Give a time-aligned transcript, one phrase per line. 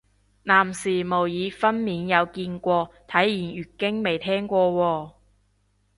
[0.41, 5.13] 男士模擬分娩有見過，體驗月經未聽過喎